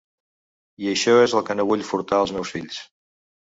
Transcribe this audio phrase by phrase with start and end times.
[0.85, 2.81] I això és el que no vull furtar als meus fills.